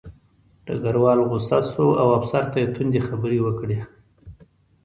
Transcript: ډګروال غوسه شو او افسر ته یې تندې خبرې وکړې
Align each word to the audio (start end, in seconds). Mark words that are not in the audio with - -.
ډګروال 0.65 1.19
غوسه 1.29 1.59
شو 1.69 1.87
او 2.01 2.07
افسر 2.19 2.43
ته 2.51 2.57
یې 2.61 2.67
تندې 2.75 2.99
خبرې 3.07 3.39
وکړې 3.45 3.77